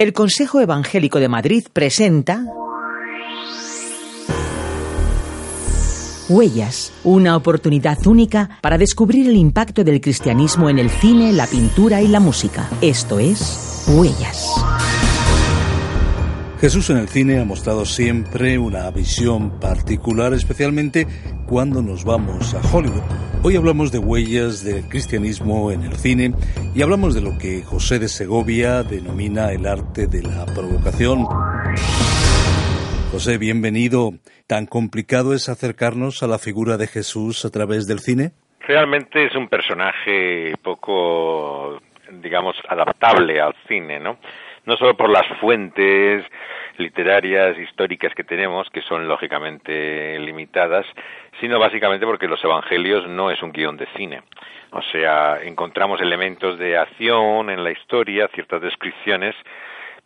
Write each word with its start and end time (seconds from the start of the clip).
El 0.00 0.14
Consejo 0.14 0.62
Evangélico 0.62 1.20
de 1.20 1.28
Madrid 1.28 1.62
presenta 1.70 2.46
Huellas, 6.26 6.90
una 7.04 7.36
oportunidad 7.36 8.06
única 8.06 8.48
para 8.62 8.78
descubrir 8.78 9.28
el 9.28 9.36
impacto 9.36 9.84
del 9.84 10.00
cristianismo 10.00 10.70
en 10.70 10.78
el 10.78 10.88
cine, 10.88 11.34
la 11.34 11.46
pintura 11.46 12.00
y 12.00 12.08
la 12.08 12.18
música. 12.18 12.66
Esto 12.80 13.18
es 13.18 13.84
Huellas. 13.88 14.46
Jesús 16.60 16.90
en 16.90 16.98
el 16.98 17.08
cine 17.08 17.40
ha 17.40 17.44
mostrado 17.46 17.86
siempre 17.86 18.58
una 18.58 18.90
visión 18.90 19.58
particular, 19.58 20.34
especialmente 20.34 21.06
cuando 21.48 21.80
nos 21.80 22.04
vamos 22.04 22.54
a 22.54 22.60
Hollywood. 22.76 23.00
Hoy 23.42 23.56
hablamos 23.56 23.90
de 23.92 23.98
huellas 23.98 24.62
del 24.62 24.86
cristianismo 24.86 25.72
en 25.72 25.84
el 25.84 25.94
cine 25.94 26.34
y 26.74 26.82
hablamos 26.82 27.14
de 27.14 27.22
lo 27.22 27.38
que 27.38 27.62
José 27.62 27.98
de 27.98 28.08
Segovia 28.08 28.82
denomina 28.82 29.52
el 29.52 29.64
arte 29.64 30.06
de 30.06 30.22
la 30.22 30.44
provocación. 30.44 31.24
José, 33.10 33.38
bienvenido. 33.38 34.10
¿Tan 34.46 34.66
complicado 34.66 35.32
es 35.32 35.48
acercarnos 35.48 36.22
a 36.22 36.26
la 36.26 36.38
figura 36.38 36.76
de 36.76 36.88
Jesús 36.88 37.46
a 37.46 37.50
través 37.50 37.86
del 37.86 38.00
cine? 38.00 38.32
Realmente 38.68 39.24
es 39.24 39.34
un 39.34 39.48
personaje 39.48 40.52
poco, 40.62 41.80
digamos, 42.22 42.54
adaptable 42.68 43.40
al 43.40 43.54
cine, 43.66 43.98
¿no? 43.98 44.18
No 44.66 44.76
solo 44.76 44.96
por 44.96 45.10
las 45.10 45.26
fuentes 45.40 46.24
literarias, 46.76 47.58
históricas 47.58 48.14
que 48.14 48.24
tenemos, 48.24 48.68
que 48.70 48.82
son 48.82 49.06
lógicamente 49.06 50.18
limitadas, 50.18 50.86
sino 51.40 51.58
básicamente 51.58 52.06
porque 52.06 52.28
los 52.28 52.42
evangelios 52.42 53.06
no 53.06 53.30
es 53.30 53.42
un 53.42 53.52
guion 53.52 53.76
de 53.76 53.86
cine. 53.96 54.22
O 54.72 54.82
sea, 54.82 55.40
encontramos 55.42 56.00
elementos 56.00 56.58
de 56.58 56.78
acción 56.78 57.50
en 57.50 57.64
la 57.64 57.72
historia, 57.72 58.28
ciertas 58.34 58.62
descripciones, 58.62 59.34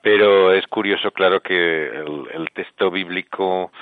pero 0.03 0.53
es 0.53 0.67
curioso, 0.67 1.11
claro, 1.13 1.41
que 1.41 1.87
el, 1.89 2.49
texto 2.53 2.91
bíblico 2.91 3.73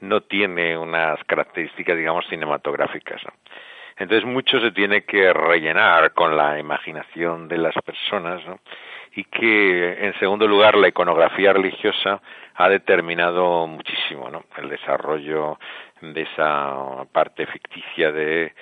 no 0.00 0.20
tiene 0.20 0.78
unas 0.78 1.22
características, 1.24 1.96
digamos, 1.96 2.26
cinematográficas. 2.28 3.20
Entonces 3.96 4.24
mucho 4.24 4.60
se 4.60 4.70
tiene 4.70 5.04
que 5.04 5.32
rellenar 5.32 6.12
con 6.12 6.36
la 6.36 6.58
imaginación 6.58 7.48
de 7.48 7.58
las 7.58 7.74
personas, 7.84 8.44
¿no? 8.46 8.60
Y 9.14 9.24
que, 9.24 10.06
en 10.06 10.18
segundo 10.18 10.46
lugar, 10.46 10.76
la 10.76 10.88
iconografía 10.88 11.52
religiosa 11.52 12.20
ha 12.54 12.68
determinado 12.68 13.66
muchísimo 13.66 14.30
¿no? 14.30 14.44
el 14.56 14.68
desarrollo 14.68 15.58
de 16.00 16.22
esa 16.22 17.04
parte 17.12 17.46
ficticia 17.46 18.12
de, 18.12 18.52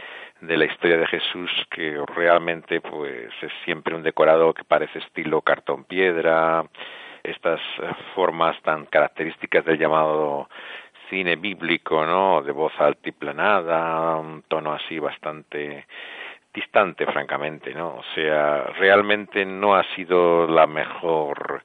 de 0.41 0.57
la 0.57 0.65
historia 0.65 0.97
de 0.97 1.07
Jesús 1.07 1.51
que 1.71 2.03
realmente 2.15 2.81
pues 2.81 3.31
es 3.43 3.53
siempre 3.65 3.95
un 3.95 4.03
decorado 4.03 4.53
que 4.55 4.65
parece 4.65 4.99
estilo 4.99 5.43
cartón 5.43 5.85
piedra 5.85 6.65
estas 7.23 7.61
formas 8.15 8.61
tan 8.63 8.87
características 8.87 9.65
del 9.65 9.79
llamado 9.79 10.49
cine 11.11 11.37
bíblico, 11.37 12.07
¿no? 12.07 12.41
De 12.41 12.53
voz 12.53 12.73
altiplanada, 12.79 14.17
un 14.17 14.43
tono 14.43 14.73
así 14.73 14.99
bastante 14.99 15.87
distante, 16.53 17.07
francamente, 17.07 17.73
¿no? 17.75 17.97
O 17.97 18.03
sea, 18.15 18.65
realmente 18.79 19.45
no 19.45 19.75
ha 19.75 19.85
sido 19.95 20.47
la 20.47 20.67
mejor 20.67 21.63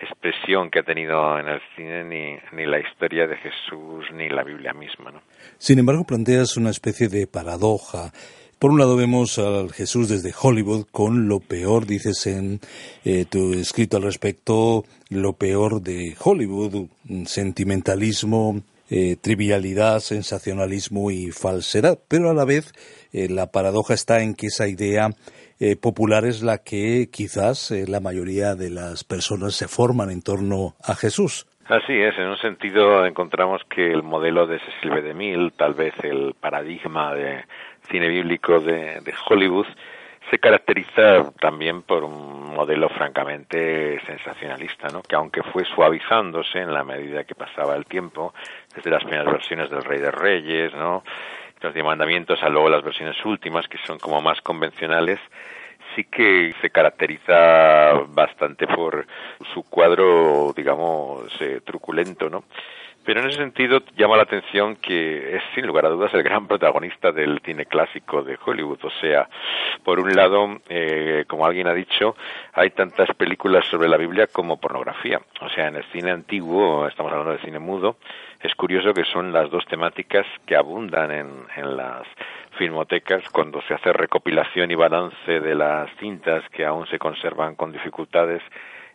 expresión 0.00 0.70
que 0.70 0.80
ha 0.80 0.82
tenido 0.82 1.38
en 1.38 1.48
el 1.48 1.60
cine 1.76 2.04
ni, 2.04 2.38
ni 2.52 2.66
la 2.66 2.78
historia 2.80 3.26
de 3.26 3.36
Jesús 3.36 4.06
ni 4.14 4.28
la 4.28 4.42
Biblia 4.44 4.72
misma, 4.72 5.10
¿no? 5.10 5.20
Sin 5.58 5.78
embargo, 5.78 6.04
planteas 6.04 6.56
una 6.56 6.70
especie 6.70 7.08
de 7.08 7.26
paradoja. 7.26 8.12
Por 8.58 8.70
un 8.70 8.78
lado 8.78 8.96
vemos 8.96 9.38
al 9.38 9.72
Jesús 9.72 10.08
desde 10.08 10.34
Hollywood 10.38 10.86
con 10.90 11.28
lo 11.28 11.40
peor, 11.40 11.86
dices 11.86 12.26
en 12.26 12.60
eh, 13.04 13.24
tu 13.24 13.54
escrito 13.54 13.96
al 13.96 14.02
respecto, 14.02 14.84
lo 15.08 15.32
peor 15.32 15.80
de 15.80 16.14
Hollywood, 16.22 16.88
sentimentalismo, 17.24 18.60
eh, 18.90 19.16
trivialidad, 19.22 20.00
sensacionalismo 20.00 21.10
y 21.10 21.30
falsedad, 21.30 21.98
pero 22.08 22.30
a 22.30 22.34
la 22.34 22.44
vez 22.44 22.72
eh, 23.12 23.28
la 23.30 23.52
paradoja 23.52 23.94
está 23.94 24.20
en 24.20 24.34
que 24.34 24.48
esa 24.48 24.66
idea 24.66 25.10
eh, 25.60 25.76
popular 25.76 26.24
es 26.24 26.42
la 26.42 26.58
que 26.58 27.08
quizás 27.12 27.70
la 27.70 28.00
mayoría 28.00 28.56
de 28.56 28.70
las 28.70 29.04
personas 29.04 29.54
se 29.54 29.68
forman 29.68 30.10
en 30.10 30.22
torno 30.22 30.74
a 30.82 30.94
Jesús. 30.96 31.46
Así 31.66 31.92
es, 31.92 32.18
en 32.18 32.26
un 32.26 32.38
sentido 32.38 33.06
encontramos 33.06 33.62
que 33.70 33.92
el 33.92 34.02
modelo 34.02 34.48
de 34.48 34.58
Cecil 34.58 34.90
B. 34.90 35.02
DeMille, 35.02 35.52
tal 35.56 35.74
vez 35.74 35.94
el 36.02 36.34
paradigma 36.34 37.14
de 37.14 37.44
cine 37.88 38.08
bíblico 38.08 38.58
de 38.58 39.00
Hollywood, 39.28 39.66
se 40.30 40.38
caracteriza 40.38 41.30
también 41.40 41.82
por 41.82 42.04
un 42.04 42.54
modelo 42.54 42.88
francamente 42.88 44.00
sensacionalista, 44.06 44.88
¿no? 44.88 45.02
que 45.02 45.16
aunque 45.16 45.42
fue 45.42 45.64
suavizándose 45.64 46.60
en 46.60 46.72
la 46.72 46.84
medida 46.84 47.24
que 47.24 47.34
pasaba 47.34 47.74
el 47.74 47.84
tiempo, 47.86 48.32
desde 48.74 48.90
las 48.90 49.02
primeras 49.02 49.26
versiones 49.26 49.70
del 49.70 49.82
Rey 49.82 50.00
de 50.00 50.10
Reyes, 50.10 50.72
¿no? 50.74 51.02
los 51.60 51.74
diez 51.74 51.84
mandamientos 51.84 52.42
a 52.42 52.48
luego 52.48 52.68
las 52.68 52.82
versiones 52.82 53.16
últimas, 53.24 53.68
que 53.68 53.78
son 53.86 53.98
como 53.98 54.20
más 54.20 54.40
convencionales, 54.40 55.18
sí 55.94 56.04
que 56.04 56.54
se 56.60 56.70
caracteriza 56.70 57.92
bastante 58.08 58.66
por 58.66 59.06
su 59.52 59.64
cuadro, 59.64 60.52
digamos, 60.56 61.28
eh, 61.40 61.60
truculento, 61.64 62.30
¿no? 62.30 62.44
Pero 63.04 63.20
en 63.20 63.28
ese 63.28 63.38
sentido 63.38 63.82
llama 63.96 64.16
la 64.16 64.24
atención 64.24 64.76
que 64.76 65.36
es 65.36 65.42
sin 65.54 65.66
lugar 65.66 65.86
a 65.86 65.88
dudas 65.88 66.12
el 66.12 66.22
gran 66.22 66.46
protagonista 66.46 67.12
del 67.12 67.40
cine 67.40 67.64
clásico 67.64 68.22
de 68.22 68.38
Hollywood. 68.44 68.78
O 68.82 68.90
sea, 69.00 69.28
por 69.82 70.00
un 70.00 70.14
lado, 70.14 70.60
eh, 70.68 71.24
como 71.26 71.46
alguien 71.46 71.66
ha 71.66 71.72
dicho, 71.72 72.14
hay 72.52 72.70
tantas 72.70 73.08
películas 73.16 73.64
sobre 73.66 73.88
la 73.88 73.96
Biblia 73.96 74.26
como 74.26 74.58
pornografía. 74.58 75.20
O 75.40 75.48
sea, 75.48 75.68
en 75.68 75.76
el 75.76 75.84
cine 75.92 76.10
antiguo, 76.10 76.86
estamos 76.86 77.10
hablando 77.12 77.32
de 77.32 77.38
cine 77.38 77.58
mudo, 77.58 77.96
es 78.40 78.54
curioso 78.54 78.92
que 78.92 79.04
son 79.04 79.32
las 79.32 79.50
dos 79.50 79.64
temáticas 79.66 80.26
que 80.46 80.56
abundan 80.56 81.10
en, 81.10 81.46
en 81.56 81.76
las 81.76 82.06
filmotecas 82.58 83.28
cuando 83.30 83.62
se 83.62 83.74
hace 83.74 83.92
recopilación 83.92 84.70
y 84.70 84.74
balance 84.74 85.40
de 85.40 85.54
las 85.54 85.90
cintas 85.98 86.42
que 86.50 86.66
aún 86.66 86.86
se 86.88 86.98
conservan 86.98 87.54
con 87.54 87.72
dificultades 87.72 88.42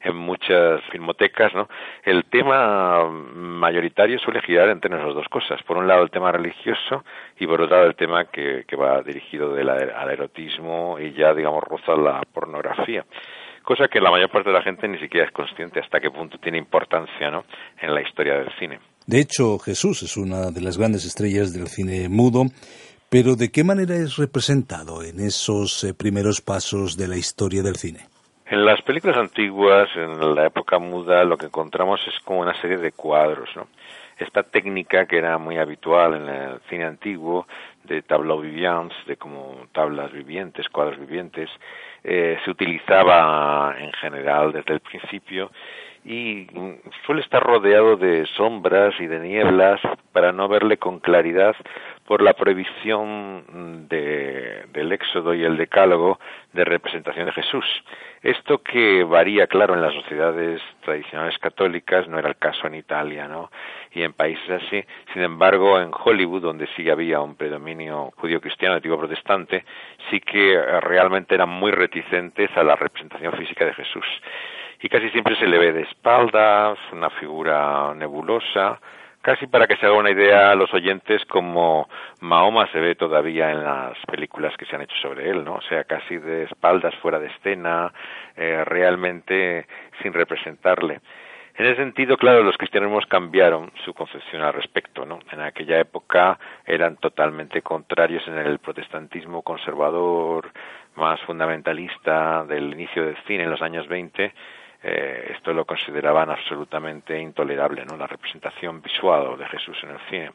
en 0.06 0.16
muchas 0.16 0.82
filmotecas, 0.92 1.54
¿no? 1.56 1.68
El 2.04 2.26
tema 2.26 3.10
mayoritario 3.10 4.20
suele 4.20 4.42
girar 4.42 4.70
entre 4.70 4.96
esas 4.96 5.16
dos 5.16 5.28
cosas. 5.30 5.62
Por 5.64 5.78
un 5.78 5.88
lado 5.88 6.04
el 6.04 6.12
tema 6.12 6.32
religioso 6.32 7.04
y 7.40 7.48
por 7.48 7.62
otro 7.62 7.76
lado 7.76 7.88
el 7.90 7.96
tema 7.96 8.26
que, 8.26 8.64
que 8.68 8.76
va 8.76 9.02
dirigido 9.02 9.54
del, 9.54 9.70
al 9.70 10.12
erotismo 10.12 10.98
y 11.00 11.14
ya, 11.14 11.34
digamos, 11.34 11.64
roza 11.64 11.96
la 11.96 12.22
pornografía 12.32 13.04
cosa 13.64 13.88
que 13.88 14.00
la 14.00 14.12
mayor 14.12 14.30
parte 14.30 14.52
de 14.52 14.56
la 14.56 14.62
gente 14.62 14.88
ni 14.88 15.00
siquiera 15.00 15.26
es 15.26 15.34
consciente 15.34 15.80
hasta 15.80 16.00
qué 16.00 16.12
punto 16.12 16.38
tiene 16.38 16.60
importancia 16.60 17.32
¿no? 17.32 17.46
en 17.82 17.96
la 17.96 18.02
historia 18.02 18.36
del 18.36 18.50
cine. 18.60 18.80
De 19.08 19.20
hecho, 19.20 19.58
Jesús 19.58 20.04
es 20.04 20.18
una 20.18 20.52
de 20.52 20.62
las 20.62 20.78
grandes 20.78 21.04
estrellas 21.04 21.52
del 21.52 21.68
cine 21.68 22.08
mudo, 22.08 22.46
pero 23.10 23.36
¿de 23.36 23.50
qué 23.50 23.64
manera 23.64 23.96
es 23.96 24.18
representado 24.18 25.02
en 25.02 25.20
esos 25.20 25.84
eh, 25.84 25.96
primeros 25.96 26.42
pasos 26.42 26.96
de 26.96 27.08
la 27.08 27.18
historia 27.18 27.64
del 27.64 27.76
cine? 27.76 28.02
En 28.48 28.64
las 28.64 28.80
películas 28.84 29.18
antiguas, 29.18 29.90
en 29.96 30.36
la 30.36 30.46
época 30.46 30.78
muda, 30.78 31.24
lo 31.24 31.36
que 31.36 31.48
encontramos 31.48 32.00
es 32.08 32.14
como 32.24 32.42
una 32.42 32.54
serie 32.62 32.78
de 32.78 32.92
cuadros, 32.92 33.50
¿no? 33.56 33.68
Esta 34.20 34.44
técnica 34.44 35.08
que 35.08 35.18
era 35.18 35.40
muy 35.40 35.58
habitual 35.58 36.14
en 36.14 36.30
el 36.30 36.60
cine 36.70 36.86
antiguo, 36.86 37.48
de 37.84 38.04
tableau 38.04 38.42
vivants, 38.42 38.96
de 39.08 39.18
como 39.18 39.66
tablas 39.72 40.12
vivientes, 40.12 40.70
cuadros 40.70 41.00
vivientes, 41.00 41.50
eh, 42.04 42.38
se 42.46 42.52
utilizaba 42.52 43.76
en 43.80 43.92
general 43.94 44.52
desde 44.52 44.76
el 44.76 44.80
principio 44.80 45.52
y 46.04 46.48
suele 47.06 47.22
estar 47.22 47.42
rodeado 47.42 47.98
de 47.98 48.28
sombras 48.38 48.94
y 49.00 49.08
de 49.08 49.20
nieblas 49.22 49.82
para 50.12 50.32
no 50.32 50.48
verle 50.48 50.78
con 50.78 51.00
claridad 51.00 51.56
por 52.06 52.22
la 52.22 52.34
prohibición 52.34 53.88
de, 53.90 54.66
del 54.72 54.92
Éxodo 54.92 55.34
y 55.34 55.44
el 55.44 55.58
Decálogo 55.58 56.20
de 56.54 56.64
representación 56.64 57.26
de 57.26 57.32
Jesús. 57.32 57.66
Esto 58.22 58.62
que 58.62 59.04
varía, 59.04 59.48
claro, 59.48 59.74
en 59.74 59.82
las 59.82 59.94
sociedades 59.94 60.62
tradicionales 60.84 61.38
católicas, 61.40 62.08
no 62.08 62.20
era 62.20 62.30
el 62.30 62.38
caso 62.38 62.68
en 62.68 62.76
Italia, 62.76 63.28
¿no? 63.28 63.52
Y 63.92 64.04
en 64.04 64.14
países 64.14 64.50
así. 64.50 64.84
Sin 65.14 65.24
embargo, 65.24 65.80
en 65.80 65.92
Hollywood, 65.94 66.42
donde 66.42 66.68
sí 66.76 66.90
había 66.90 67.22
un 67.22 67.36
predominio 67.36 68.12
judío-cristiano, 68.18 68.82
tipo 68.82 68.98
protestante, 68.98 69.66
sí 70.10 70.20
que 70.20 70.60
realmente 70.82 71.34
eran 71.36 71.50
muy 71.50 71.72
reticentes 71.72 72.50
a 72.56 72.64
la 72.64 72.76
representación 72.76 73.34
física 73.34 73.66
de 73.66 73.74
Jesús 73.74 74.06
y 74.82 74.90
casi 74.90 75.10
siempre 75.10 75.36
se 75.38 75.48
le 75.48 75.58
ve 75.58 75.74
de 75.74 75.82
espaldas, 75.82 76.78
una 76.92 77.10
figura 77.10 77.94
nebulosa, 77.96 78.80
casi 79.26 79.48
para 79.48 79.66
que 79.66 79.76
se 79.78 79.88
haga 79.88 79.96
una 79.96 80.12
idea 80.12 80.52
a 80.52 80.56
los 80.56 80.72
oyentes 80.72 81.26
como 81.26 81.90
Mahoma 82.22 82.72
se 82.72 82.80
ve 82.80 82.94
todavía 82.94 83.50
en 83.50 83.64
las 83.64 83.98
películas 84.06 84.56
que 84.56 84.66
se 84.66 84.76
han 84.76 84.84
hecho 84.84 84.96
sobre 85.02 85.28
él, 85.28 85.44
¿no? 85.44 85.56
O 85.56 85.62
sea, 85.64 85.84
casi 85.86 86.18
de 86.18 86.44
espaldas, 86.44 86.94
fuera 87.02 87.18
de 87.18 87.26
escena, 87.30 87.92
eh, 88.38 88.64
realmente 88.66 89.66
sin 90.04 90.14
representarle. 90.14 91.02
En 91.56 91.66
ese 91.66 91.78
sentido, 91.78 92.18
claro, 92.18 92.44
los 92.44 92.56
cristianos 92.56 93.04
cambiaron 93.08 93.72
su 93.84 93.96
concepción 93.96 94.44
al 94.44 94.54
respecto, 94.54 95.08
¿no? 95.08 95.18
En 95.32 95.42
aquella 95.42 95.80
época 95.80 96.38
eran 96.64 96.98
totalmente 96.98 97.64
contrarios 97.64 98.28
en 98.28 98.38
el 98.38 98.60
protestantismo 98.60 99.42
conservador, 99.42 100.52
más 100.98 101.20
fundamentalista 101.22 102.46
del 102.46 102.74
inicio 102.74 103.04
del 103.04 103.18
cine 103.26 103.46
en 103.46 103.50
los 103.50 103.64
años 103.64 103.88
20, 103.88 104.32
eh, 104.88 105.34
esto 105.36 105.52
lo 105.52 105.66
consideraban 105.66 106.30
absolutamente 106.30 107.20
intolerable, 107.20 107.84
¿no? 107.86 107.98
La 107.98 108.06
representación 108.06 108.84
visual 108.84 109.36
de 109.36 109.48
Jesús 109.48 109.76
en 109.82 109.90
el 109.90 110.00
cine. 110.12 110.32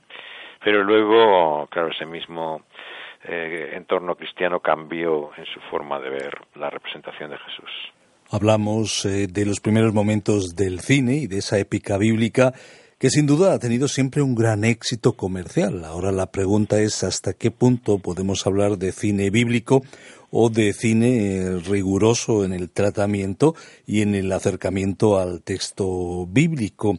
Pero 0.64 0.82
luego, 0.82 1.69
claro, 1.69 1.91
ese 1.91 2.05
mismo 2.05 2.62
eh, 3.23 3.70
entorno 3.75 4.17
cristiano 4.17 4.58
cambió 4.58 5.31
en 5.37 5.47
su 5.47 5.61
forma 5.70 6.00
de 6.00 6.11
ver 6.11 6.35
la 6.56 6.69
representación 6.69 7.31
de 7.31 7.38
Jesús. 7.38 7.70
Hablamos 8.29 9.05
eh, 9.05 9.29
de 9.29 9.47
los 9.47 9.61
primeros 9.61 9.94
momentos 9.94 10.56
del 10.56 10.81
cine 10.81 11.14
y 11.14 11.26
de 11.29 11.38
esa 11.38 11.58
épica 11.58 11.97
bíblica 11.97 12.52
que 12.99 13.08
sin 13.08 13.26
duda 13.26 13.55
ha 13.55 13.58
tenido 13.61 13.87
siempre 13.87 14.20
un 14.20 14.35
gran 14.35 14.64
éxito 14.64 15.12
comercial. 15.12 15.85
Ahora 15.85 16.11
la 16.11 16.26
pregunta 16.26 16.81
es 16.81 17.05
hasta 17.05 17.35
qué 17.35 17.52
punto 17.52 17.99
podemos 17.99 18.47
hablar 18.47 18.79
de 18.79 18.91
cine 18.91 19.31
bíblico 19.31 19.82
o 20.30 20.50
de 20.50 20.72
cine 20.72 21.36
eh, 21.36 21.58
riguroso 21.58 22.44
en 22.44 22.52
el 22.52 22.70
tratamiento 22.70 23.54
y 23.86 24.02
en 24.02 24.14
el 24.14 24.30
acercamiento 24.32 25.18
al 25.18 25.42
texto 25.42 26.26
bíblico. 26.26 26.94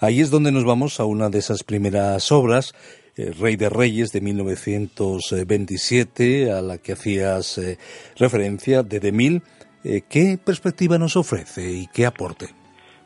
Ahí 0.00 0.20
es 0.20 0.30
donde 0.30 0.52
nos 0.52 0.64
vamos 0.64 1.00
a 1.00 1.04
una 1.04 1.28
de 1.28 1.38
esas 1.38 1.64
primeras 1.64 2.30
obras, 2.32 2.72
eh, 3.16 3.32
Rey 3.38 3.56
de 3.56 3.68
Reyes 3.68 4.12
de 4.12 4.20
1927, 4.20 6.52
a 6.52 6.62
la 6.62 6.78
que 6.78 6.92
hacías 6.92 7.58
eh, 7.58 7.78
referencia, 8.18 8.82
de 8.82 9.00
Demil. 9.00 9.42
¿Qué 10.08 10.36
perspectiva 10.44 10.98
nos 10.98 11.16
ofrece 11.16 11.70
y 11.70 11.86
qué 11.86 12.06
aporte? 12.06 12.46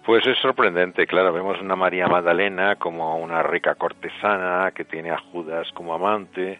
Pues 0.06 0.26
es 0.26 0.38
sorprendente, 0.38 1.06
claro, 1.06 1.30
vemos 1.30 1.60
una 1.60 1.76
María 1.76 2.08
Magdalena 2.08 2.76
como 2.76 3.18
una 3.18 3.42
rica 3.42 3.74
cortesana 3.74 4.72
que 4.74 4.86
tiene 4.86 5.10
a 5.10 5.18
Judas 5.18 5.70
como 5.74 5.92
amante, 5.92 6.58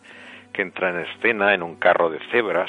que 0.52 0.60
entra 0.60 0.90
en 0.90 1.06
escena 1.06 1.54
en 1.54 1.62
un 1.62 1.76
carro 1.76 2.10
de 2.10 2.18
cebras, 2.30 2.68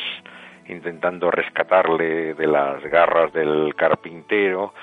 intentando 0.71 1.29
rescatarle 1.29 2.33
de 2.33 2.47
las 2.47 2.81
garras 2.83 3.31
del 3.33 3.75
carpintero, 3.75 4.73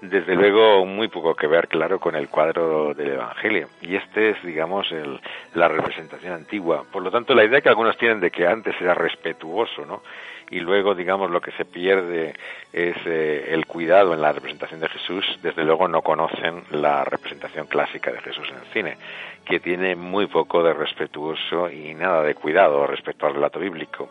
desde 0.00 0.36
luego 0.36 0.86
muy 0.86 1.08
poco 1.08 1.34
que 1.34 1.46
ver, 1.46 1.66
claro, 1.66 1.98
con 1.98 2.14
el 2.14 2.28
cuadro 2.28 2.94
del 2.94 3.14
Evangelio. 3.14 3.68
Y 3.80 3.96
este 3.96 4.30
es, 4.30 4.42
digamos, 4.44 4.90
el, 4.92 5.20
la 5.54 5.68
representación 5.68 6.32
antigua. 6.32 6.84
Por 6.92 7.02
lo 7.02 7.10
tanto, 7.10 7.34
la 7.34 7.44
idea 7.44 7.60
que 7.60 7.68
algunos 7.68 7.96
tienen 7.98 8.20
de 8.20 8.30
que 8.30 8.46
antes 8.46 8.80
era 8.80 8.94
respetuoso, 8.94 9.84
¿no? 9.84 10.02
Y 10.50 10.60
luego, 10.60 10.94
digamos, 10.94 11.30
lo 11.30 11.42
que 11.42 11.52
se 11.52 11.66
pierde 11.66 12.32
es 12.72 12.96
eh, 13.04 13.48
el 13.50 13.66
cuidado 13.66 14.14
en 14.14 14.22
la 14.22 14.32
representación 14.32 14.80
de 14.80 14.88
Jesús. 14.88 15.38
Desde 15.42 15.62
luego 15.62 15.88
no 15.88 16.00
conocen 16.00 16.62
la 16.70 17.04
representación 17.04 17.66
clásica 17.66 18.10
de 18.10 18.20
Jesús 18.20 18.48
en 18.50 18.56
el 18.56 18.72
cine, 18.72 18.96
que 19.44 19.60
tiene 19.60 19.94
muy 19.94 20.26
poco 20.26 20.62
de 20.62 20.72
respetuoso 20.72 21.70
y 21.70 21.92
nada 21.94 22.22
de 22.22 22.34
cuidado 22.34 22.86
respecto 22.86 23.26
al 23.26 23.34
relato 23.34 23.58
bíblico. 23.58 24.08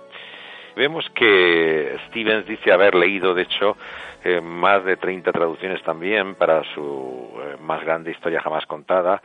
Vemos 0.77 1.09
que 1.15 1.97
Stevens 2.07 2.45
dice 2.45 2.71
haber 2.71 2.94
leído, 2.94 3.33
de 3.33 3.41
hecho, 3.41 3.75
eh, 4.24 4.39
más 4.39 4.85
de 4.85 4.95
30 4.95 5.31
traducciones 5.31 5.81
también 5.81 6.35
para 6.35 6.63
su 6.75 7.31
eh, 7.41 7.56
más 7.59 7.83
grande 7.83 8.12
historia 8.12 8.41
jamás 8.41 8.63
contada 8.68 9.19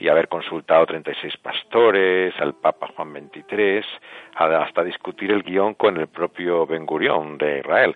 y 0.00 0.08
haber 0.08 0.26
consultado 0.26 0.84
36 0.84 1.36
pastores, 1.36 2.34
al 2.40 2.54
Papa 2.54 2.88
Juan 2.96 3.12
XXIII, 3.12 3.84
hasta 4.34 4.82
discutir 4.82 5.30
el 5.30 5.44
guion 5.44 5.74
con 5.74 5.96
el 5.96 6.08
propio 6.08 6.66
Ben 6.66 6.84
Gurion 6.84 7.38
de 7.38 7.60
Israel. 7.60 7.94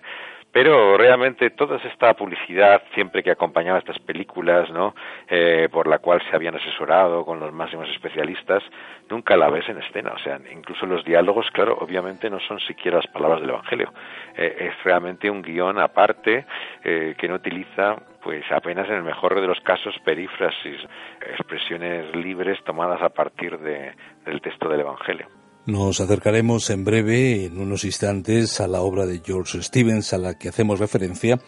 Pero 0.51 0.97
realmente 0.97 1.49
toda 1.51 1.77
esta 1.77 2.13
publicidad, 2.13 2.81
siempre 2.93 3.23
que 3.23 3.31
acompañaba 3.31 3.79
estas 3.79 3.99
películas, 3.99 4.69
¿no? 4.69 4.93
Eh, 5.29 5.69
por 5.71 5.87
la 5.87 5.99
cual 5.99 6.21
se 6.29 6.35
habían 6.35 6.55
asesorado 6.55 7.23
con 7.23 7.39
los 7.39 7.53
máximos 7.53 7.87
especialistas, 7.89 8.61
nunca 9.09 9.37
la 9.37 9.49
ves 9.49 9.67
en 9.69 9.77
escena. 9.77 10.11
O 10.13 10.19
sea, 10.19 10.39
incluso 10.51 10.85
los 10.85 11.05
diálogos, 11.05 11.49
claro, 11.51 11.77
obviamente 11.79 12.29
no 12.29 12.39
son 12.41 12.59
siquiera 12.59 12.97
las 12.97 13.07
palabras 13.07 13.39
del 13.39 13.51
Evangelio. 13.51 13.93
Eh, 14.35 14.71
es 14.71 14.83
realmente 14.83 15.29
un 15.29 15.41
guion 15.41 15.79
aparte 15.79 16.45
eh, 16.83 17.15
que 17.17 17.29
no 17.29 17.35
utiliza, 17.35 17.95
pues 18.21 18.43
apenas 18.51 18.89
en 18.89 18.95
el 18.95 19.03
mejor 19.03 19.39
de 19.39 19.47
los 19.47 19.59
casos, 19.61 19.97
perífrasis, 20.03 20.81
expresiones 21.21 22.13
libres 22.13 22.61
tomadas 22.65 23.01
a 23.01 23.09
partir 23.09 23.57
de, 23.57 23.93
del 24.25 24.41
texto 24.41 24.67
del 24.67 24.81
Evangelio. 24.81 25.40
Nos 25.65 26.01
acercaremos 26.01 26.71
en 26.71 26.83
breve, 26.83 27.45
en 27.45 27.59
unos 27.59 27.83
instantes, 27.83 28.59
a 28.59 28.67
la 28.67 28.81
obra 28.81 29.05
de 29.05 29.21
George 29.23 29.61
Stevens 29.61 30.11
a 30.11 30.17
la 30.17 30.37
que 30.37 30.49
hacemos 30.49 30.79
referencia, 30.79 31.39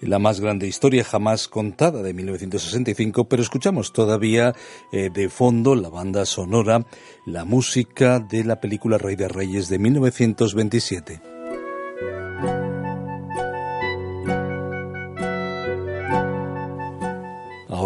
la 0.00 0.18
más 0.18 0.40
grande 0.40 0.66
historia 0.66 1.02
jamás 1.02 1.48
contada 1.48 2.02
de 2.02 2.12
1965, 2.12 3.24
pero 3.24 3.42
escuchamos 3.42 3.92
todavía 3.92 4.54
eh, 4.92 5.08
de 5.12 5.30
fondo 5.30 5.74
la 5.74 5.88
banda 5.88 6.26
sonora, 6.26 6.86
la 7.24 7.46
música 7.46 8.20
de 8.20 8.44
la 8.44 8.60
película 8.60 8.98
Rey 8.98 9.16
de 9.16 9.28
Reyes 9.28 9.68
de 9.68 9.78
1927. 9.78 11.37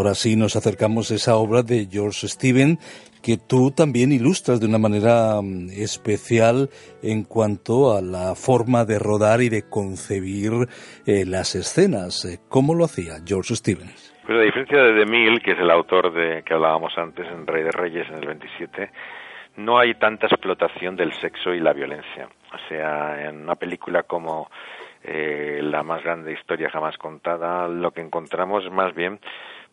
Ahora 0.02 0.16
sí 0.16 0.34
nos 0.34 0.56
acercamos 0.56 1.12
a 1.12 1.14
esa 1.14 1.36
obra 1.36 1.62
de 1.62 1.86
George 1.88 2.26
Stevens 2.26 2.80
que 3.22 3.36
tú 3.38 3.70
también 3.70 4.10
ilustras 4.10 4.58
de 4.58 4.66
una 4.66 4.78
manera 4.78 5.40
mm, 5.40 5.70
especial 5.70 6.70
en 7.04 7.22
cuanto 7.22 7.96
a 7.96 8.02
la 8.02 8.34
forma 8.34 8.84
de 8.84 8.98
rodar 8.98 9.42
y 9.42 9.48
de 9.48 9.62
concebir 9.70 10.66
eh, 11.06 11.24
las 11.24 11.54
escenas. 11.54 12.24
Eh, 12.24 12.40
¿Cómo 12.48 12.74
lo 12.74 12.86
hacía 12.86 13.22
George 13.24 13.54
Stevens? 13.54 14.12
Pues 14.26 14.38
a 14.38 14.42
diferencia 14.42 14.82
de 14.82 14.92
DeMille, 14.92 15.38
que 15.38 15.52
es 15.52 15.60
el 15.60 15.70
autor 15.70 16.12
de 16.12 16.42
que 16.42 16.52
hablábamos 16.52 16.98
antes 16.98 17.24
en 17.28 17.46
Rey 17.46 17.62
de 17.62 17.70
Reyes 17.70 18.08
en 18.08 18.16
el 18.16 18.26
27, 18.26 18.90
no 19.58 19.78
hay 19.78 19.94
tanta 19.94 20.26
explotación 20.26 20.96
del 20.96 21.12
sexo 21.12 21.54
y 21.54 21.60
la 21.60 21.72
violencia. 21.72 22.28
O 22.52 22.68
sea, 22.68 23.28
en 23.28 23.42
una 23.42 23.54
película 23.54 24.02
como 24.02 24.50
eh, 25.04 25.60
La 25.62 25.84
más 25.84 26.02
grande 26.02 26.32
historia 26.32 26.70
jamás 26.70 26.98
contada, 26.98 27.68
lo 27.68 27.92
que 27.92 28.00
encontramos 28.00 28.68
más 28.72 28.92
bien 28.96 29.20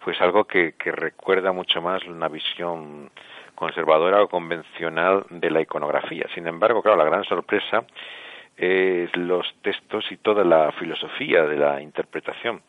pues 0.04 0.20
algo 0.22 0.46
que, 0.46 0.74
que 0.74 0.92
recuerda 0.92 1.52
mucho 1.52 1.82
más 1.82 2.04
una 2.06 2.28
visión 2.28 3.10
conservadora 3.56 4.24
o 4.24 4.30
convencional 4.30 5.26
de 5.30 5.52
la 5.52 5.62
iconografía. 5.62 6.26
Sin 6.34 6.48
embargo, 6.48 6.82
claro, 6.82 6.98
la 6.98 7.04
gran 7.04 7.26
sorpresa 7.26 7.84
es 8.56 9.16
los 9.16 9.46
textos 9.62 10.06
y 10.12 10.18
toda 10.18 10.44
la 10.44 10.72
filosofía 10.74 11.44
de 11.44 11.58
la 11.58 11.82
interpretación. 11.82 12.62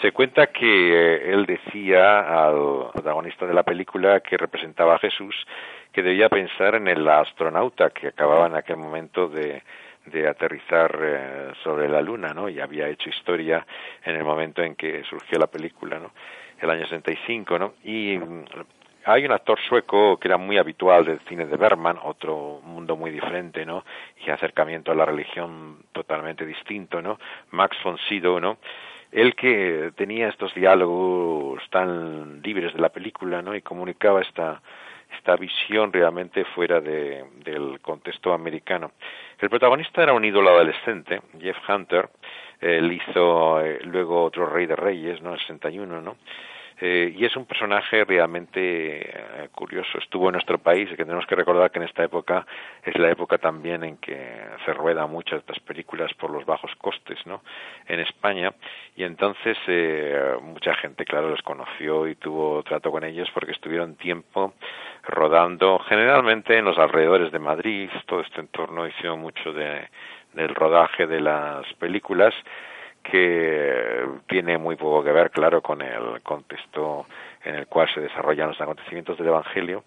Se 0.00 0.12
cuenta 0.12 0.48
que 0.48 0.64
eh, 0.66 1.32
él 1.32 1.46
decía 1.46 2.20
al 2.46 2.90
protagonista 2.92 3.46
de 3.46 3.54
la 3.54 3.62
película 3.62 4.20
que 4.20 4.36
representaba 4.36 4.94
a 4.94 4.98
Jesús 4.98 5.34
que 5.92 6.02
debía 6.02 6.28
pensar 6.28 6.74
en 6.74 6.88
el 6.88 7.06
astronauta 7.06 7.90
que 7.90 8.08
acababa 8.08 8.46
en 8.46 8.56
aquel 8.56 8.78
momento 8.78 9.28
de, 9.28 9.62
aterrizar 10.28 10.98
eh, 11.00 11.52
sobre 11.62 11.88
la 11.88 12.00
luna, 12.00 12.32
¿no? 12.34 12.48
Y 12.48 12.58
había 12.58 12.88
hecho 12.88 13.10
historia 13.10 13.64
en 14.04 14.16
el 14.16 14.24
momento 14.24 14.62
en 14.62 14.74
que 14.74 15.04
surgió 15.04 15.38
la 15.38 15.46
película, 15.46 15.98
¿no? 15.98 16.10
El 16.62 16.70
año 16.70 16.84
65, 16.84 17.58
¿no? 17.58 17.74
Y 17.84 18.16
hay 19.04 19.24
un 19.24 19.32
actor 19.32 19.58
sueco 19.68 20.16
que 20.18 20.28
era 20.28 20.36
muy 20.36 20.58
habitual 20.58 21.04
del 21.04 21.18
cine 21.28 21.44
de 21.44 21.56
Berman, 21.56 21.98
otro 22.02 22.60
mundo 22.62 22.96
muy 22.96 23.10
diferente, 23.10 23.66
¿no? 23.66 23.84
Y 24.24 24.30
acercamiento 24.30 24.92
a 24.92 24.94
la 24.94 25.04
religión 25.04 25.78
totalmente 25.90 26.46
distinto, 26.46 27.02
¿no? 27.02 27.18
Max 27.50 27.76
von 27.82 27.98
Sydow, 28.08 28.38
¿no? 28.38 28.58
Él 29.10 29.34
que 29.34 29.92
tenía 29.96 30.28
estos 30.28 30.54
diálogos 30.54 31.60
tan 31.68 32.40
libres 32.42 32.72
de 32.72 32.80
la 32.80 32.90
película, 32.90 33.42
¿no? 33.42 33.56
Y 33.56 33.62
comunicaba 33.62 34.22
esta 34.22 34.62
esta 35.16 35.36
visión 35.36 35.92
realmente 35.92 36.44
fuera 36.44 36.80
de, 36.80 37.24
del 37.44 37.80
contexto 37.80 38.32
americano. 38.32 38.92
El 39.38 39.50
protagonista 39.50 40.02
era 40.02 40.12
un 40.12 40.24
ídolo 40.24 40.50
adolescente, 40.50 41.20
Jeff 41.38 41.56
Hunter, 41.68 42.08
él 42.62 42.92
hizo 42.92 43.60
eh, 43.60 43.80
luego 43.84 44.24
otro 44.24 44.46
Rey 44.46 44.66
de 44.66 44.76
Reyes, 44.76 45.20
¿no? 45.20 45.34
El 45.34 45.40
61, 45.40 46.00
¿no? 46.00 46.16
Eh, 46.84 47.14
y 47.16 47.24
es 47.24 47.36
un 47.36 47.46
personaje 47.46 48.04
realmente 48.04 49.08
eh, 49.08 49.48
curioso. 49.52 49.98
Estuvo 49.98 50.26
en 50.26 50.32
nuestro 50.32 50.58
país 50.58 50.88
que 50.88 51.04
tenemos 51.04 51.24
que 51.26 51.36
recordar 51.36 51.70
que 51.70 51.78
en 51.78 51.84
esta 51.84 52.02
época 52.02 52.44
es 52.82 52.98
la 52.98 53.08
época 53.08 53.38
también 53.38 53.84
en 53.84 53.98
que 53.98 54.18
se 54.64 54.74
rueda 54.74 55.06
muchas 55.06 55.34
de 55.34 55.38
estas 55.52 55.60
películas 55.60 56.12
por 56.14 56.32
los 56.32 56.44
bajos 56.44 56.74
costes, 56.78 57.24
¿no? 57.24 57.42
En 57.86 58.00
España. 58.00 58.52
Y 58.96 59.04
entonces 59.04 59.56
eh, 59.68 60.34
mucha 60.42 60.74
gente, 60.74 61.04
claro, 61.04 61.28
los 61.28 61.42
conoció 61.42 62.08
y 62.08 62.16
tuvo 62.16 62.64
trato 62.64 62.90
con 62.90 63.04
ellos 63.04 63.30
porque 63.32 63.52
estuvieron 63.52 63.94
tiempo 63.94 64.54
rodando, 65.04 65.78
generalmente 65.88 66.58
en 66.58 66.64
los 66.64 66.78
alrededores 66.78 67.30
de 67.30 67.38
Madrid. 67.38 67.90
Todo 68.06 68.22
este 68.22 68.40
entorno 68.40 68.88
hicieron 68.88 69.20
mucho 69.20 69.52
de, 69.52 69.88
del 70.34 70.54
rodaje 70.54 71.06
de 71.06 71.20
las 71.20 71.70
películas 71.74 72.34
que 73.02 74.04
tiene 74.28 74.58
muy 74.58 74.76
poco 74.76 75.02
que 75.02 75.12
ver, 75.12 75.30
claro, 75.30 75.60
con 75.60 75.82
el 75.82 76.22
contexto 76.22 77.06
en 77.44 77.56
el 77.56 77.66
cual 77.66 77.88
se 77.92 78.00
desarrollan 78.00 78.48
los 78.48 78.60
acontecimientos 78.60 79.18
del 79.18 79.28
Evangelio, 79.28 79.84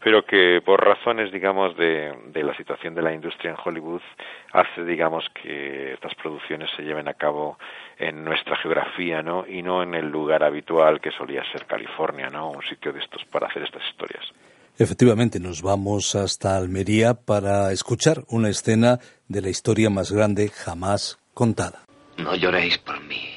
pero 0.00 0.24
que 0.24 0.60
por 0.64 0.84
razones, 0.84 1.32
digamos, 1.32 1.76
de, 1.76 2.12
de, 2.26 2.42
la 2.42 2.54
situación 2.54 2.94
de 2.94 3.02
la 3.02 3.12
industria 3.12 3.52
en 3.52 3.56
Hollywood 3.62 4.02
hace, 4.52 4.84
digamos, 4.84 5.28
que 5.30 5.94
estas 5.94 6.14
producciones 6.16 6.70
se 6.76 6.82
lleven 6.82 7.08
a 7.08 7.14
cabo 7.14 7.58
en 7.98 8.24
nuestra 8.24 8.56
geografía, 8.56 9.22
¿no? 9.22 9.46
Y 9.46 9.62
no 9.62 9.82
en 9.82 9.94
el 9.94 10.08
lugar 10.08 10.44
habitual 10.44 11.00
que 11.00 11.12
solía 11.12 11.44
ser 11.50 11.66
California, 11.66 12.28
¿no? 12.28 12.50
Un 12.50 12.62
sitio 12.62 12.92
de 12.92 13.00
estos 13.00 13.24
para 13.26 13.46
hacer 13.46 13.62
estas 13.62 13.82
historias. 13.88 14.32
Efectivamente, 14.78 15.40
nos 15.40 15.62
vamos 15.62 16.14
hasta 16.14 16.56
Almería 16.56 17.14
para 17.14 17.72
escuchar 17.72 18.24
una 18.28 18.50
escena 18.50 19.00
de 19.26 19.40
la 19.40 19.48
historia 19.48 19.88
más 19.88 20.12
grande 20.12 20.50
jamás 20.50 21.18
contada. 21.32 21.86
No 22.18 22.34
lloréis 22.34 22.76
por 22.76 23.00
mí. 23.00 23.30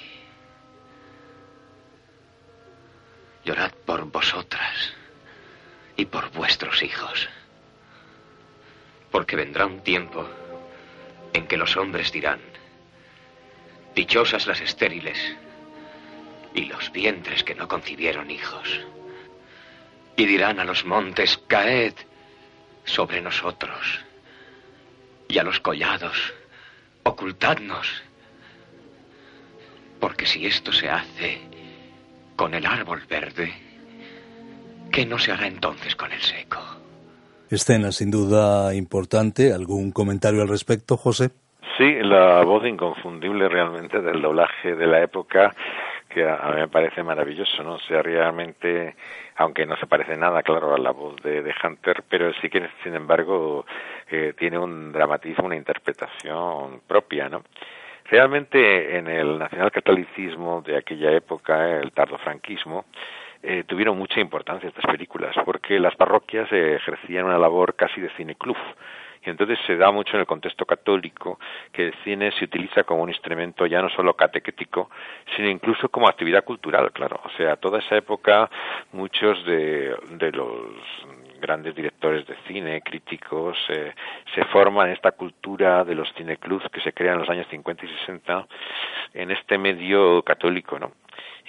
Llorad 3.46 3.72
por 3.86 4.04
vosotras 4.12 4.94
y 5.96 6.06
por 6.06 6.30
vuestros 6.34 6.84
hijos. 6.84 7.30
Porque 9.10 9.38
vendrá 9.38 9.66
un 9.66 9.80
tiempo 9.80 10.28
en 11.32 11.48
que 11.48 11.56
los 11.56 11.78
hombres 11.78 12.12
dirán, 12.12 12.42
dichosas 13.96 14.46
las 14.46 14.60
estériles 14.60 15.18
y 16.54 16.66
los 16.66 16.92
vientres 16.92 17.46
que 17.46 17.56
no 17.56 17.70
concibieron 17.70 18.30
hijos. 18.30 18.82
Y 20.20 20.26
dirán 20.26 20.60
a 20.60 20.66
los 20.66 20.86
montes, 20.86 21.38
caed 21.48 21.94
sobre 22.84 23.22
nosotros. 23.22 24.04
Y 25.30 25.38
a 25.38 25.44
los 25.44 25.62
collados, 25.62 26.34
ocultadnos. 27.04 28.04
Porque 29.98 30.26
si 30.26 30.46
esto 30.46 30.74
se 30.74 30.90
hace 30.90 31.40
con 32.36 32.54
el 32.54 32.66
árbol 32.66 33.02
verde, 33.10 33.54
¿qué 34.92 35.06
no 35.06 35.18
se 35.18 35.32
hará 35.32 35.48
entonces 35.48 35.96
con 35.96 36.12
el 36.12 36.20
seco? 36.20 36.60
Escena 37.50 37.94
sin 37.94 38.12
duda 38.12 38.76
importante. 38.76 39.54
¿Algún 39.54 39.94
comentario 39.94 40.42
al 40.42 40.50
respecto, 40.50 40.98
José? 40.98 41.30
Sí, 41.78 41.94
la 42.02 42.44
voz 42.44 42.66
inconfundible 42.68 43.48
realmente 43.48 44.02
del 44.02 44.22
doblaje 44.22 44.76
de 44.76 44.86
la 44.86 45.02
época 45.02 45.56
que 46.10 46.28
a, 46.28 46.52
mí 46.54 46.62
me 46.62 46.68
parece 46.68 47.04
maravilloso, 47.04 47.64
¿no? 47.64 47.76
O 47.76 47.80
sea, 47.80 48.02
realmente, 48.02 48.96
aunque 49.36 49.66
no 49.66 49.78
se 49.78 49.88
parece 49.88 50.18
nada, 50.18 50.44
claro, 50.44 50.74
a 50.74 50.78
la 50.78 50.92
voz 50.92 51.16
de, 51.22 51.54
Hunter, 51.64 52.04
pero 52.10 52.34
sí 52.42 52.50
que, 52.50 52.68
sin 52.84 52.96
embargo, 52.96 53.66
eh, 54.10 54.34
tiene 54.38 54.58
un 54.58 54.92
dramatismo, 54.92 55.46
una 55.46 55.56
interpretación 55.56 56.82
propia, 56.88 57.30
¿no? 57.30 57.44
Realmente, 58.06 58.98
en 58.98 59.08
el 59.08 59.38
nacionalcatolicismo 59.38 60.64
de 60.64 60.78
aquella 60.78 61.12
época, 61.12 61.80
el 61.80 61.92
tardofranquismo, 61.92 62.86
eh, 63.44 63.64
tuvieron 63.68 63.98
mucha 63.98 64.20
importancia 64.20 64.68
estas 64.68 64.86
películas, 64.86 65.36
porque 65.46 65.80
las 65.80 65.96
parroquias 65.96 66.52
eh, 66.52 66.76
ejercían 66.76 67.26
una 67.26 67.38
labor 67.38 67.76
casi 67.76 68.02
de 68.02 68.10
cineclub 68.18 68.58
y 69.26 69.30
entonces 69.30 69.60
se 69.66 69.76
da 69.76 69.92
mucho 69.92 70.16
en 70.16 70.22
el 70.22 70.26
contexto 70.26 70.66
católico 70.66 71.40
que 71.80 71.86
el 71.86 71.94
cine 72.04 72.30
se 72.34 72.44
utiliza 72.44 72.84
como 72.84 73.04
un 73.04 73.10
instrumento 73.10 73.66
ya 73.66 73.82
no 73.82 73.90
solo 73.90 74.14
catequético, 74.14 74.90
sino 75.34 75.48
incluso 75.48 75.88
como 75.88 76.10
actividad 76.10 76.44
cultural, 76.44 76.92
claro. 76.92 77.22
O 77.24 77.30
sea, 77.38 77.56
toda 77.56 77.80
esa 77.80 77.96
época 77.96 78.50
muchos 78.92 79.46
de, 79.46 79.96
de 80.10 80.32
los 80.34 80.50
grandes 81.40 81.76
directores 81.76 82.26
de 82.28 82.36
cine, 82.48 82.82
críticos, 82.82 83.58
eh, 83.70 83.94
se 84.34 84.44
forman 84.46 84.90
esta 84.90 85.12
cultura 85.12 85.84
de 85.84 85.96
los 85.96 86.12
cineclubs 86.14 86.70
que 86.70 86.82
se 86.82 86.94
crean 86.94 87.16
en 87.16 87.22
los 87.22 87.30
años 87.30 87.48
50 87.50 87.86
y 87.86 87.90
60 87.90 88.48
en 89.14 89.32
este 89.32 89.58
medio 89.58 90.22
católico, 90.24 90.78
¿no? 90.78 90.92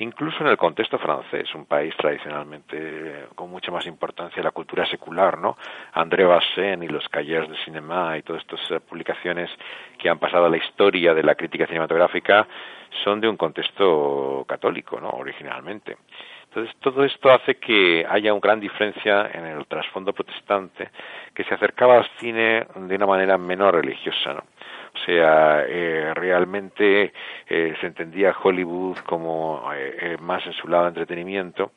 incluso 0.01 0.41
en 0.41 0.49
el 0.49 0.57
contexto 0.57 0.99
francés, 0.99 1.55
un 1.55 1.67
país 1.67 1.95
tradicionalmente 1.97 3.27
con 3.35 3.51
mucha 3.51 3.71
más 3.71 3.87
importancia 3.87 4.43
la 4.43 4.51
cultura 4.51 4.87
secular, 4.87 5.39
¿no? 5.39 5.57
André 5.93 6.25
Bazin 6.25 6.83
y 6.83 6.89
los 6.89 7.09
Cahiers 7.09 7.49
de 7.49 7.57
Cinema 7.65 8.17
y 8.17 8.23
todas 8.23 8.43
estas 8.43 8.61
eh, 8.71 8.81
publicaciones 8.81 9.51
que 9.99 10.09
han 10.09 10.19
pasado 10.19 10.47
a 10.47 10.49
la 10.49 10.57
historia 10.57 11.15
de 11.15 11.23
la 11.23 11.35
crítica 11.35 11.67
cinematográfica 11.67 12.47
son 13.05 13.21
de 13.21 13.29
un 13.29 13.37
contexto 13.37 14.45
católico, 14.49 15.01
¿no? 15.01 15.11
Originalmente. 15.11 15.97
Entonces, 16.51 16.75
todo 16.81 17.05
esto 17.05 17.31
hace 17.31 17.59
que 17.59 18.05
haya 18.11 18.33
una 18.33 18.41
gran 18.41 18.59
diferencia 18.59 19.31
en 19.33 19.47
el 19.47 19.67
trasfondo 19.67 20.13
protestante 20.13 20.91
que 21.33 21.45
se 21.45 21.55
acercaba 21.55 21.99
al 21.99 22.11
cine 22.19 22.67
de 22.75 22.97
una 22.97 23.07
manera 23.07 23.39
menos 23.39 23.73
religiosa, 23.73 24.35
¿no? 24.35 24.43
O 24.93 24.99
sea, 25.07 25.65
eh, 25.69 26.13
realmente 26.13 27.13
eh, 27.49 27.75
se 27.81 27.87
entendía 27.87 28.35
Hollywood 28.43 28.99
como 29.07 29.71
eh, 29.73 30.17
más 30.21 30.45
en 30.45 30.53
su 30.55 30.67
lado 30.67 30.85
de 30.85 30.89
entretenimiento, 30.89 31.71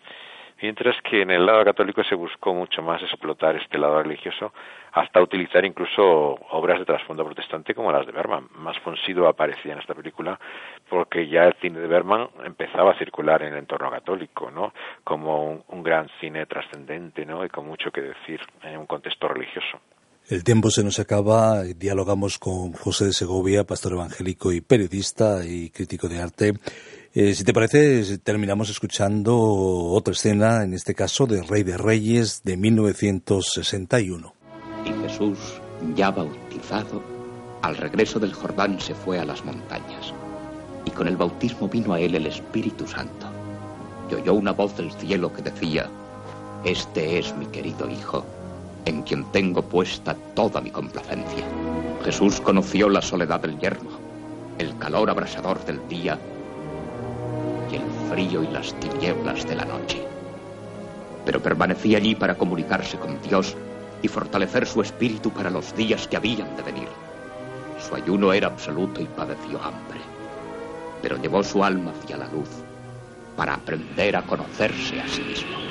mientras 0.64 0.96
que 1.04 1.22
en 1.22 1.30
el 1.30 1.46
lado 1.46 1.66
católico 1.66 2.06
se 2.06 2.16
buscó 2.16 2.54
mucho 2.54 2.82
más 2.82 3.02
explotar 3.02 3.58
este 3.58 3.78
lado 3.78 4.02
religioso 4.02 4.54
hasta 4.94 5.22
utilizar 5.22 5.66
incluso 5.66 6.04
obras 6.52 6.80
de 6.80 6.86
trasfondo 6.86 7.26
protestante 7.26 7.76
como 7.76 7.92
las 7.92 8.06
de 8.06 8.14
Berman. 8.14 8.48
Más 8.60 8.80
Fonsido 8.80 9.28
aparecía 9.28 9.74
en 9.74 9.80
esta 9.80 9.94
película 9.94 10.40
porque 10.90 11.28
ya 11.28 11.44
el 11.44 11.54
cine 11.60 11.82
de 11.82 11.88
Berman 11.88 12.30
empezaba 12.46 12.94
a 12.94 12.98
circular 12.98 13.42
en 13.42 13.52
el 13.52 13.60
entorno 13.60 13.92
católico, 13.92 14.50
¿no? 14.52 14.74
Como 15.04 15.52
un, 15.52 15.64
un 15.68 15.84
gran 15.84 16.08
cine 16.22 16.46
trascendente, 16.46 17.26
¿no? 17.26 17.44
Y 17.44 17.50
con 17.50 17.68
mucho 17.68 17.92
que 17.92 18.00
decir 18.00 18.40
en 18.62 18.78
un 18.78 18.86
contexto 18.86 19.28
religioso. 19.28 19.82
El 20.30 20.46
tiempo 20.46 20.70
se 20.70 20.86
nos 20.86 20.98
acaba. 20.98 21.64
Dialogamos 21.64 22.40
con 22.40 22.72
José 22.72 23.04
de 23.04 23.12
Segovia, 23.12 23.66
pastor 23.66 23.92
evangélico 23.92 24.54
y 24.54 24.62
periodista 24.62 25.46
y 25.46 25.70
crítico 25.72 26.08
de 26.08 26.22
arte. 26.22 26.54
Eh, 27.16 27.36
si 27.36 27.44
te 27.44 27.54
parece, 27.54 28.18
terminamos 28.18 28.72
escuchando 28.72 29.38
otra 29.40 30.14
escena, 30.14 30.64
en 30.64 30.74
este 30.74 30.96
caso 30.96 31.28
de 31.28 31.44
Rey 31.44 31.62
de 31.62 31.78
Reyes 31.78 32.42
de 32.44 32.58
1961. 32.58 34.34
Y 34.84 35.08
Jesús, 35.08 35.38
ya 35.96 36.10
bautizado, 36.10 37.04
al 37.62 37.78
regreso 37.78 38.20
del 38.20 38.34
Jordán 38.34 38.82
se 38.82 38.96
fue 38.96 39.20
a 39.20 39.26
las 39.26 39.46
montañas. 39.46 40.12
Y 40.86 40.90
con 40.90 41.08
el 41.08 41.16
bautismo 41.16 41.70
vino 41.70 41.94
a 41.94 42.00
él 42.00 42.16
el 42.16 42.26
Espíritu 42.26 42.88
Santo. 42.88 43.28
Y 44.10 44.16
oyó 44.16 44.34
una 44.34 44.52
voz 44.52 44.76
del 44.76 44.92
cielo 44.94 45.32
que 45.32 45.44
decía, 45.44 45.88
Este 46.66 47.20
es 47.20 47.36
mi 47.36 47.46
querido 47.46 47.88
Hijo 47.88 48.26
en 48.86 49.04
quien 49.04 49.32
tengo 49.32 49.62
puesta 49.62 50.16
toda 50.34 50.62
mi 50.62 50.72
complacencia. 50.72 51.46
Jesús 52.04 52.42
conoció 52.42 52.90
la 52.90 53.04
soledad 53.04 53.40
del 53.40 53.60
yermo, 53.60 53.92
el 54.58 54.76
calor 54.80 55.12
abrasador 55.12 55.64
del 55.64 55.88
día 55.88 56.20
frío 58.10 58.44
y 58.44 58.48
las 58.48 58.74
tinieblas 58.80 59.48
de 59.48 59.56
la 59.56 59.66
noche. 59.66 60.02
Pero 61.26 61.42
permanecía 61.42 61.98
allí 61.98 62.16
para 62.16 62.38
comunicarse 62.38 62.98
con 62.98 63.22
Dios 63.22 63.56
y 64.02 64.08
fortalecer 64.08 64.66
su 64.68 64.82
espíritu 64.82 65.32
para 65.32 65.50
los 65.50 65.76
días 65.76 66.08
que 66.08 66.18
habían 66.18 66.56
de 66.56 66.64
venir. 66.64 66.88
Su 67.80 67.96
ayuno 67.96 68.34
era 68.34 68.48
absoluto 68.48 69.02
y 69.02 69.06
padeció 69.06 69.62
hambre, 69.62 70.00
pero 71.02 71.18
llevó 71.18 71.44
su 71.44 71.64
alma 71.64 71.92
hacia 71.92 72.18
la 72.18 72.28
luz 72.28 72.50
para 73.36 73.56
aprender 73.56 74.16
a 74.16 74.24
conocerse 74.24 75.00
a 75.02 75.08
sí 75.08 75.22
mismo. 75.22 75.64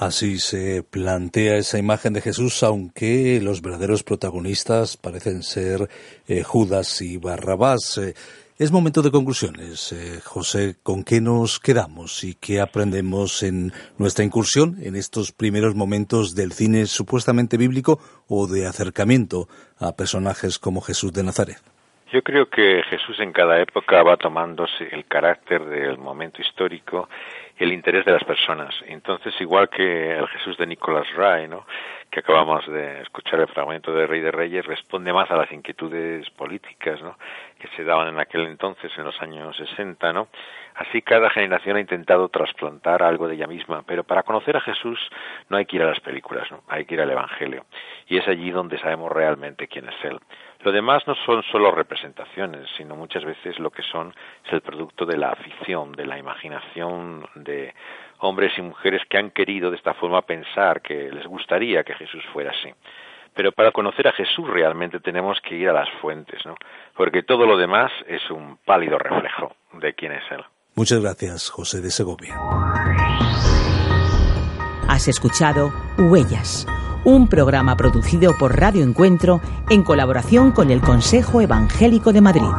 Así 0.00 0.38
se 0.38 0.82
plantea 0.82 1.58
esa 1.58 1.76
imagen 1.76 2.14
de 2.14 2.22
Jesús, 2.22 2.62
aunque 2.62 3.38
los 3.42 3.60
verdaderos 3.60 4.02
protagonistas 4.02 4.96
parecen 4.96 5.42
ser 5.42 5.90
eh, 6.26 6.42
Judas 6.42 7.02
y 7.02 7.18
Barrabás. 7.18 7.98
Eh, 7.98 8.14
es 8.60 8.72
momento 8.72 9.00
de 9.00 9.10
conclusiones. 9.10 9.90
Eh, 9.92 10.20
José, 10.22 10.74
¿con 10.82 11.02
qué 11.02 11.22
nos 11.22 11.58
quedamos 11.60 12.22
y 12.24 12.34
qué 12.34 12.60
aprendemos 12.60 13.42
en 13.42 13.72
nuestra 13.96 14.22
incursión 14.22 14.76
en 14.82 14.96
estos 14.96 15.32
primeros 15.32 15.74
momentos 15.74 16.34
del 16.34 16.52
cine 16.52 16.84
supuestamente 16.84 17.56
bíblico 17.56 17.98
o 18.28 18.46
de 18.46 18.66
acercamiento 18.66 19.48
a 19.78 19.96
personajes 19.96 20.58
como 20.58 20.82
Jesús 20.82 21.10
de 21.14 21.24
Nazaret? 21.24 21.56
Yo 22.12 22.20
creo 22.22 22.50
que 22.50 22.82
Jesús 22.90 23.18
en 23.20 23.32
cada 23.32 23.62
época 23.62 24.02
va 24.02 24.18
tomándose 24.18 24.88
el 24.92 25.06
carácter 25.06 25.64
del 25.64 25.96
momento 25.96 26.42
histórico 26.42 27.08
el 27.60 27.72
interés 27.72 28.04
de 28.06 28.12
las 28.12 28.24
personas. 28.24 28.74
Entonces, 28.86 29.34
igual 29.38 29.68
que 29.68 30.16
el 30.16 30.26
Jesús 30.28 30.56
de 30.56 30.66
Nicolás 30.66 31.06
Ray, 31.14 31.46
¿no? 31.46 31.66
que 32.10 32.20
acabamos 32.20 32.66
de 32.66 33.02
escuchar 33.02 33.38
el 33.40 33.48
fragmento 33.48 33.92
de 33.92 34.06
Rey 34.06 34.20
de 34.20 34.32
Reyes, 34.32 34.66
responde 34.66 35.12
más 35.12 35.30
a 35.30 35.36
las 35.36 35.52
inquietudes 35.52 36.28
políticas 36.30 37.00
¿no? 37.02 37.16
Que 37.60 37.68
se 37.76 37.84
daban 37.84 38.08
en 38.08 38.18
aquel 38.18 38.46
entonces, 38.46 38.90
en 38.98 39.04
los 39.04 39.20
años 39.22 39.56
60. 39.56 40.12
¿no? 40.12 40.28
Así 40.74 41.02
cada 41.02 41.30
generación 41.30 41.76
ha 41.76 41.80
intentado 41.80 42.28
trasplantar 42.28 43.02
algo 43.02 43.28
de 43.28 43.36
ella 43.36 43.46
misma, 43.46 43.84
pero 43.86 44.02
para 44.02 44.24
conocer 44.24 44.56
a 44.56 44.60
Jesús 44.60 44.98
no 45.48 45.56
hay 45.56 45.66
que 45.66 45.76
ir 45.76 45.82
a 45.82 45.86
las 45.86 46.00
películas, 46.00 46.50
¿no? 46.50 46.62
hay 46.68 46.84
que 46.84 46.94
ir 46.94 47.00
al 47.00 47.10
Evangelio. 47.10 47.64
Y 48.08 48.16
es 48.16 48.26
allí 48.26 48.50
donde 48.50 48.78
sabemos 48.78 49.12
realmente 49.12 49.68
quién 49.68 49.88
es 49.88 50.04
Él. 50.04 50.18
Lo 50.62 50.72
demás 50.72 51.06
no 51.06 51.14
son 51.14 51.42
solo 51.44 51.70
representaciones, 51.70 52.68
sino 52.76 52.94
muchas 52.94 53.24
veces 53.24 53.58
lo 53.58 53.70
que 53.70 53.82
son 53.82 54.14
es 54.44 54.52
el 54.52 54.60
producto 54.60 55.06
de 55.06 55.16
la 55.16 55.30
afición, 55.30 55.92
de 55.92 56.04
la 56.04 56.18
imaginación 56.18 57.26
de 57.34 57.72
hombres 58.18 58.52
y 58.58 58.62
mujeres 58.62 59.02
que 59.08 59.16
han 59.16 59.30
querido 59.30 59.70
de 59.70 59.76
esta 59.76 59.94
forma 59.94 60.22
pensar 60.22 60.82
que 60.82 61.10
les 61.10 61.26
gustaría 61.26 61.82
que 61.82 61.94
Jesús 61.94 62.22
fuera 62.32 62.50
así. 62.50 62.72
pero 63.32 63.52
para 63.52 63.70
conocer 63.70 64.08
a 64.08 64.12
Jesús 64.12 64.46
realmente 64.48 64.98
tenemos 64.98 65.40
que 65.40 65.54
ir 65.54 65.68
a 65.68 65.72
las 65.72 65.88
fuentes, 66.00 66.44
¿no? 66.44 66.56
Porque 67.00 67.22
todo 67.22 67.46
lo 67.46 67.56
demás 67.56 67.90
es 68.08 68.20
un 68.30 68.58
pálido 68.66 68.98
reflejo 68.98 69.56
de 69.80 69.94
quién 69.94 70.12
es 70.12 70.22
Él. 70.30 70.44
Muchas 70.74 71.00
gracias, 71.00 71.48
José 71.48 71.80
de 71.80 71.90
Segovia. 71.90 72.38
Has 74.86 75.08
escuchado 75.08 75.72
Huellas, 75.96 76.66
un 77.06 77.26
programa 77.26 77.74
producido 77.74 78.36
por 78.38 78.60
Radio 78.60 78.84
Encuentro 78.84 79.40
en 79.70 79.82
colaboración 79.82 80.52
con 80.52 80.70
el 80.70 80.82
Consejo 80.82 81.40
Evangélico 81.40 82.12
de 82.12 82.20
Madrid. 82.20 82.52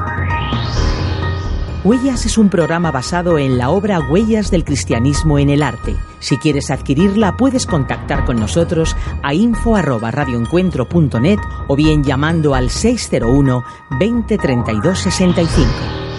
Huellas 1.83 2.25
es 2.25 2.39
un 2.39 2.49
programa 2.49 2.89
basado 2.89 3.37
en 3.37 3.59
la 3.59 3.69
obra 3.69 3.99
Huellas 3.99 4.49
del 4.49 4.63
Cristianismo 4.63 5.37
en 5.37 5.51
el 5.51 5.61
Arte. 5.61 5.93
Si 6.21 6.37
quieres 6.37 6.71
adquirirla, 6.71 7.35
puedes 7.35 7.65
contactar 7.65 8.23
con 8.23 8.37
nosotros 8.37 8.95
a 9.23 9.33
info@radioencuentro.net 9.33 11.39
o 11.67 11.75
bien 11.75 12.01
llamando 12.03 12.55
al 12.55 12.69
601 12.69 13.65
20 13.99 14.37
32 14.37 14.99
65. 14.99 16.10